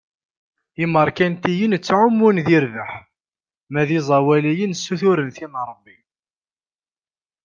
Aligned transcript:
Imerkantiyen 0.83 1.73
ttɛumun 1.77 2.37
di 2.45 2.57
rrbeḥ, 2.65 2.91
ma 3.71 3.81
d 3.87 3.89
iẓawaliyen 3.97 4.73
suturen 4.83 5.29
tin 5.35 5.53
n 5.63 5.65
Ṛebbi. 5.69 5.97